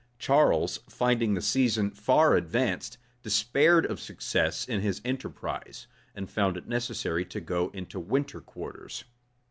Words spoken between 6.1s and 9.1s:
and found it necessary to go into winter quarters.